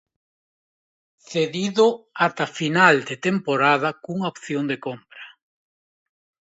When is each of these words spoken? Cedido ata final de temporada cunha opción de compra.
Cedido 1.29 1.87
ata 2.27 2.45
final 2.59 2.95
de 3.09 3.15
temporada 3.27 3.89
cunha 4.03 4.31
opción 4.33 4.63
de 4.71 4.77
compra. 4.85 5.25